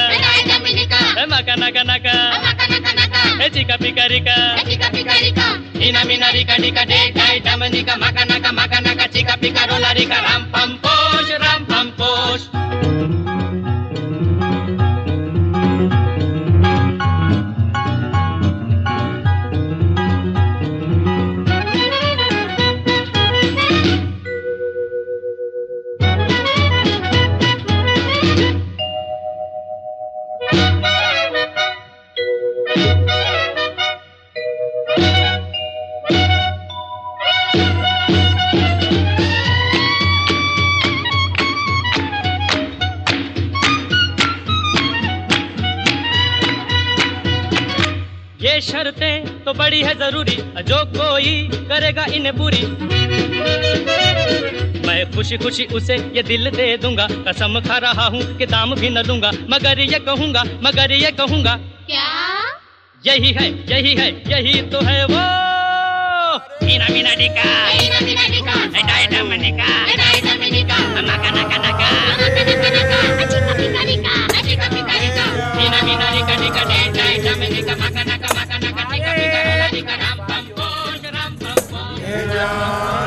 मका 1.26 1.56
नका 1.56 1.84
नका। 1.84 2.16
चिका 3.48 3.76
पिका 3.76 5.69
ఇనమి 5.88 6.16
నరిక 6.18 6.52
నిక 6.62 6.80
డే 6.84 7.00
కాయ 7.18 7.36
డమనిక 7.40 7.90
మకనక 7.96 8.46
మకనక 8.52 9.02
చిక 9.16 9.30
పిక 9.42 9.58
రులరిక 9.70 10.14
రం 10.26 10.44
పంపోష్ 10.54 11.34
రం 11.44 11.62
तो 49.50 49.54
बड़ी 49.56 49.82
है 49.82 49.94
ज़रूरी 50.00 50.36
जो 50.64 50.78
कोई 50.94 51.30
करेगा 51.70 52.04
इन्हें 52.16 52.34
पूरी 52.38 52.62
मैं 54.86 54.98
खुशी 55.12 55.38
खुशी 55.38 55.66
उसे 55.74 55.96
ये 56.16 56.24
दिल 56.24 56.50
दे 56.52 56.66
दूँगा 56.78 57.08
कसम 57.28 57.60
खा 57.68 57.78
रहा 57.86 58.06
हूँ 58.14 58.22
कि 58.38 58.46
दाम 58.46 58.76
भी 58.76 58.90
न 58.90 59.04
लूँगा। 59.08 59.32
मगर 59.50 59.80
ये 59.82 60.00
कहूँगा 60.06 60.44
मगर 60.64 60.92
ये 60.94 61.12
कहूँगा 61.18 61.56
क्या? 61.90 62.06
यही 63.04 63.32
है 63.34 63.48
यही 63.72 63.96
है 63.96 64.08
यही 64.30 64.62
तो 64.70 64.82
है 64.86 65.00
वो। 65.06 65.24
मीना 66.66 66.88
मीना 66.94 67.14
डिका 67.16 67.50
मीना 67.74 68.00
मीना 68.06 68.26
डिका 68.30 68.54
एटा 68.80 68.96
एटा 69.00 69.24
मनिका। 69.32 69.70
एटा 69.94 70.12
एटा 70.12 70.34
मनिका। 70.44 70.78
नका 71.10 71.30
नका। 71.32 71.58
नका 71.58 71.90
नका 72.30 72.70
नका 72.70 72.70
नका। 72.78 73.02
अच्छी 73.18 74.54
अच्छी 74.54 74.78
मीना 75.58 75.82
मीना 75.82 76.08
डिका 76.14 76.36
डिका 76.44 76.62
एटा 76.78 77.04
एटा 77.10 77.36
मनिका 77.42 77.74
नका। 77.74 78.19
Hey, 79.82 79.86
yeah. 82.28 82.99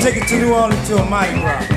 take 0.00 0.16
it 0.16 0.26
to 0.28 0.38
New 0.38 0.54
Orleans 0.54 0.88
to 0.88 0.96
a 0.96 1.04
Mardi 1.04 1.38
Gras. 1.40 1.69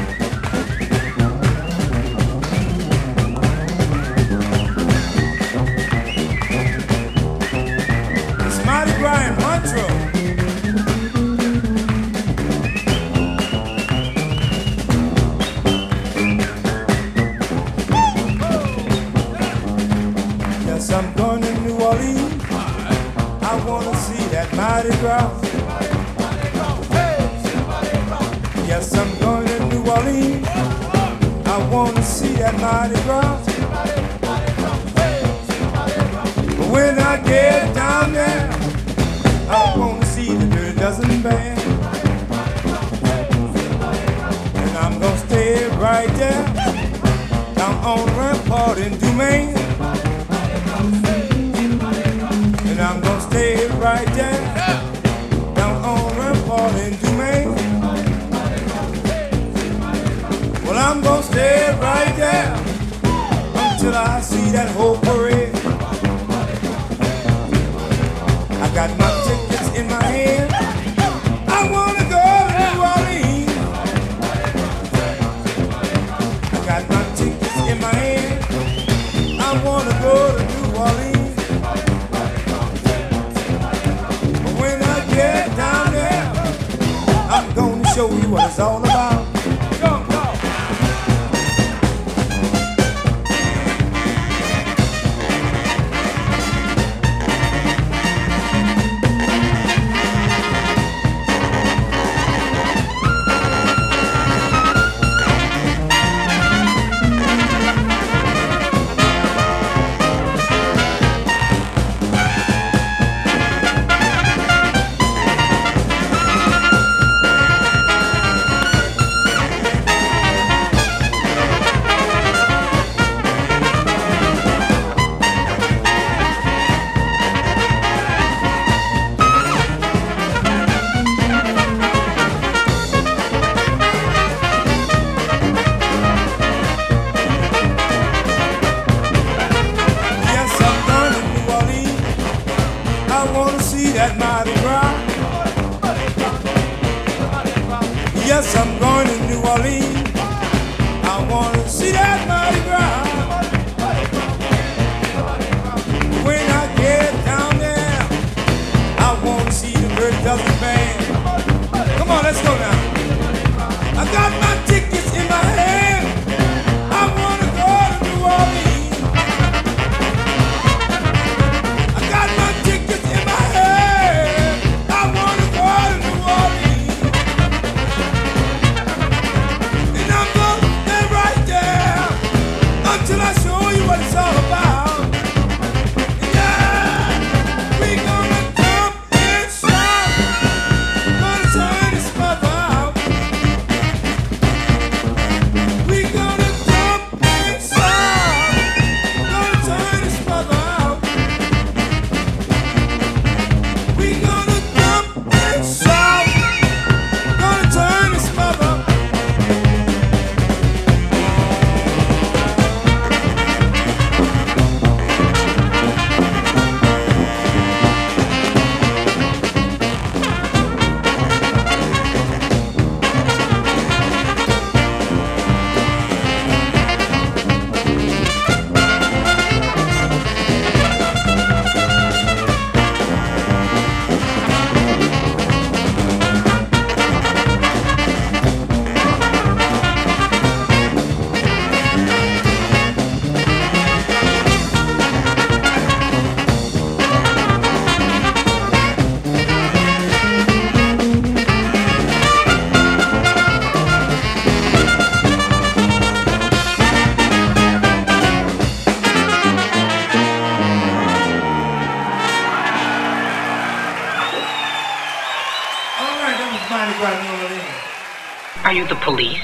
You 268.83 268.89
the 268.89 268.95
police? 269.01 269.41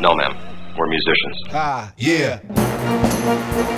No, 0.00 0.14
ma'am. 0.14 0.36
We're 0.78 0.88
musicians. 0.88 1.42
Ah, 1.52 1.92
yeah. 1.96 3.75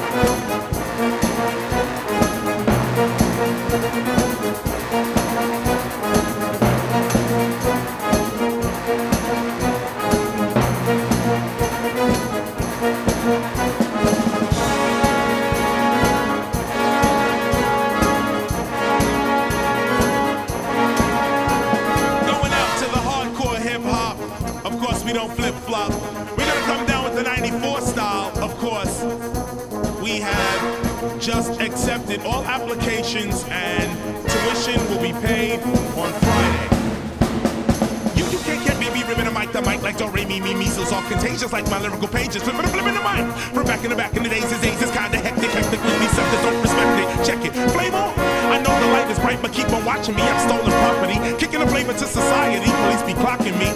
To 51.94 52.06
society. 52.06 52.70
Police 52.70 53.02
be 53.02 53.14
clocking 53.14 53.56
me, 53.58 53.68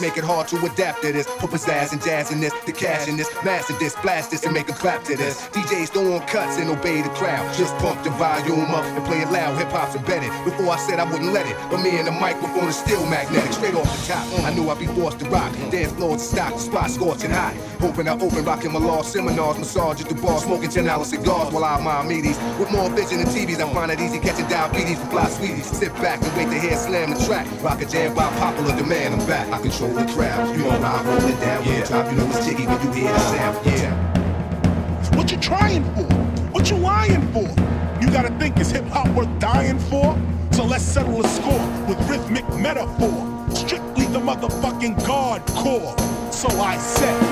make 0.00 0.16
it 0.16 0.24
hard 0.24 0.48
to 0.48 0.56
adapt 0.64 1.02
to 1.02 1.12
this. 1.12 1.26
Put 1.38 1.50
pizzazz 1.50 1.92
and 1.92 2.02
jazz 2.02 2.30
in 2.30 2.40
this, 2.40 2.54
the 2.66 2.72
cash 2.72 3.08
in 3.08 3.16
this, 3.16 3.28
master 3.44 3.74
this, 3.78 3.94
blast 3.96 4.30
this, 4.30 4.44
and 4.44 4.54
make 4.54 4.60
make 4.60 4.68
'em 4.68 4.76
clap 4.76 5.04
to 5.04 5.16
this. 5.16 5.36
DJs 5.52 5.90
want 6.10 6.26
cuts 6.28 6.58
and 6.58 6.68
obey 6.70 7.00
the 7.02 7.08
crowd. 7.10 7.44
Just 7.56 7.74
pump 7.78 8.02
the 8.04 8.10
volume 8.10 8.70
up 8.74 8.84
and 8.84 9.04
play 9.06 9.20
it 9.20 9.30
loud. 9.30 9.56
Hip 9.58 9.72
hop's 9.72 9.94
embedded. 9.94 10.30
Before 10.44 10.70
I 10.70 10.78
said 10.78 10.98
I 10.98 11.04
wouldn't 11.04 11.32
let 11.32 11.46
it, 11.46 11.56
but 11.70 11.80
me 11.80 11.98
and 11.98 12.06
the 12.06 12.12
microphone 12.12 12.68
is 12.68 12.76
still 12.76 13.04
magnetic. 13.06 13.52
Straight 13.52 13.74
off 13.74 13.88
the 13.96 14.12
top, 14.12 14.26
I 14.44 14.52
knew 14.54 14.68
I'd 14.70 14.78
be 14.78 14.86
forced 14.86 15.18
to 15.20 15.30
rock. 15.30 15.52
Dance 15.70 15.92
floors 15.92 16.22
stock, 16.22 16.52
the 16.52 16.60
spot 16.60 16.90
scorching 16.90 17.30
hot. 17.30 17.54
Hoping 17.80 18.08
I 18.08 18.12
open, 18.12 18.44
rocking 18.44 18.72
my 18.72 18.78
law 18.78 19.00
seminars, 19.00 19.56
massage 19.56 20.02
at 20.02 20.08
the 20.10 20.14
bar, 20.14 20.38
smoking 20.38 20.68
ten 20.68 20.84
dollar 20.84 21.06
cigars 21.06 21.50
while 21.50 21.64
I 21.64 21.80
mind 21.80 22.10
meaties. 22.10 22.36
With 22.58 22.70
more 22.70 22.90
vision 22.90 23.24
than 23.24 23.26
TVs, 23.28 23.58
I 23.58 23.72
find 23.72 23.90
it 23.90 23.98
easy 24.00 24.18
catching 24.18 24.46
diabetes 24.48 24.98
from 24.98 25.08
fly 25.08 25.28
sweeties. 25.30 25.64
Sit 25.64 25.94
back 25.94 26.22
and 26.22 26.36
wait 26.36 26.50
to 26.54 26.60
hear 26.60 26.76
slam 26.76 27.10
the 27.10 27.24
track. 27.24 27.46
Rock 27.62 27.80
a 27.80 27.86
jam 27.86 28.14
by 28.14 28.28
popular 28.38 28.76
demand. 28.76 29.14
I'm 29.14 29.26
back. 29.26 29.50
I 29.50 29.62
control 29.62 29.94
the 29.94 30.04
crowd. 30.12 30.54
You 30.54 30.64
know 30.64 30.70
I 30.70 30.98
hold 31.02 31.30
it 31.30 31.40
down. 31.40 31.64
Yeah. 31.64 31.84
Top, 31.84 32.10
you 32.12 32.18
know 32.18 32.26
it's 32.26 32.44
jiggy 32.44 32.66
when 32.66 32.82
you 32.82 32.92
hear 32.92 33.12
the 33.14 33.18
sound. 33.18 33.66
Yeah. 33.66 35.16
What 35.16 35.30
you 35.32 35.38
trying 35.38 35.84
for? 35.94 36.04
What 36.52 36.70
you 36.70 36.76
lying 36.76 37.32
for? 37.32 37.48
You 38.02 38.10
gotta 38.10 38.30
think, 38.38 38.58
is 38.60 38.70
hip 38.70 38.84
hop 38.88 39.08
worth 39.16 39.38
dying 39.38 39.78
for? 39.78 40.20
So 40.52 40.66
let's 40.66 40.84
settle 40.84 41.24
a 41.24 41.28
score 41.28 41.66
with 41.88 41.98
rhythmic 42.10 42.46
metaphor. 42.56 43.46
Strictly 43.54 44.04
the 44.06 44.20
motherfucking 44.20 45.06
guard 45.06 45.46
corps. 45.46 45.96
So 46.32 46.48
I 46.60 46.78
said. 46.78 47.30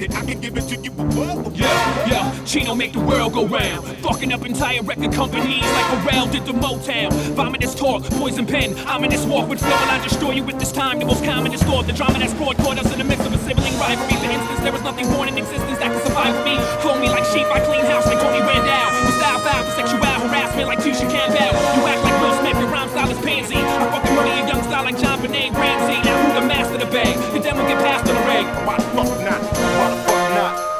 With 0.00 0.10
it? 0.10 0.16
I 0.16 0.24
can 0.24 0.40
give 0.40 0.56
it 0.56 0.64
to 0.68 0.76
you 0.76 0.92
above. 0.92 1.56
Yeah, 1.56 2.08
yeah, 2.08 2.44
Chino 2.44 2.74
make 2.74 2.92
the 2.92 3.00
world 3.00 3.34
go 3.34 3.46
round. 3.46 3.84
Fucking 4.00 4.32
up 4.32 4.46
entire 4.46 4.82
record 4.82 5.12
companies 5.12 5.64
like 5.76 5.88
Pharrell 5.92 6.30
did 6.32 6.44
the 6.46 6.52
Motown. 6.52 7.10
Vomitous 7.36 7.76
talk, 7.76 8.04
poison 8.16 8.46
pen, 8.46 8.78
ominous 8.88 9.24
walk 9.26 9.48
with 9.48 9.60
flow. 9.60 9.76
and 9.76 9.90
I 9.90 10.02
destroy 10.02 10.32
you 10.32 10.44
with 10.44 10.58
this 10.58 10.72
time. 10.72 11.00
The 11.00 11.04
most 11.04 11.24
commonest 11.24 11.64
thought, 11.64 11.86
the 11.86 11.92
drama 11.92 12.18
that's 12.18 12.34
brought 12.34 12.56
caught 12.58 12.78
us 12.78 12.90
in 12.92 12.98
the 12.98 13.04
midst 13.04 13.26
of 13.26 13.32
a 13.34 13.38
sibling 13.38 13.76
rivalry. 13.78 14.16
For 14.16 14.30
instance, 14.30 14.60
there 14.60 14.72
was 14.72 14.82
nothing 14.82 15.06
born 15.12 15.28
in 15.28 15.36
existence 15.36 15.78
that 15.78 15.92
could 15.92 16.04
survive 16.06 16.32
with 16.32 16.44
me. 16.44 16.56
Clone 16.80 17.00
me 17.00 17.08
like 17.10 17.24
sheep, 17.28 17.46
I 17.52 17.60
clean 17.60 17.84
house 17.84 18.06
like 18.06 18.20
Tony 18.20 18.40
Randall. 18.40 18.88
With 19.04 19.16
style 19.20 19.40
foul 19.44 19.64
for 19.64 19.74
sexual 19.76 20.00
harassment 20.00 20.68
like 20.68 20.80
Tisha 20.80 21.08
Campbell. 21.12 21.52
You 21.76 21.82
act 21.92 22.00
like 22.04 22.16
Will 22.24 22.34
Smith, 22.40 22.56
your 22.56 22.72
rhyme 22.72 22.88
style 22.88 23.10
is 23.10 23.20
pansy. 23.20 23.56
I 23.56 23.84
fucking 23.92 24.14
murder 24.16 24.32
your 24.32 24.48
young 24.48 24.62
style 24.64 24.84
like 24.84 24.96
JonBenét 24.96 25.52
Ramsey. 25.52 25.98
Now 26.08 26.16
who 26.24 26.40
the 26.40 26.46
master 26.48 26.78
the 26.78 26.88
bag? 26.88 27.12
The 27.36 27.40
demo 27.40 27.68
get 27.68 27.76
passed 27.84 28.08
on 28.08 28.16
the 28.16 28.24
reg. 28.24 28.46
Why 28.64 28.76
the 28.80 28.88
fuck 28.96 29.12
not? 29.28 29.49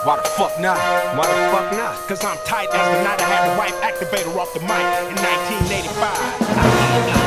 Why 0.02 0.16
the 0.16 0.22
fuck 0.22 0.58
not? 0.58 0.78
Why 1.18 1.26
the 1.26 1.34
fuck 1.52 1.70
not? 1.72 1.94
Cause 2.08 2.24
I'm 2.24 2.38
tight 2.46 2.70
as 2.72 2.96
the 2.96 3.04
night 3.04 3.20
I 3.20 3.28
had 3.28 3.52
the 3.52 3.58
wife 3.58 3.78
activator 3.82 4.34
off 4.34 4.54
the 4.54 4.60
mic 4.60 4.80
in 5.10 5.16
1985. 5.20 7.19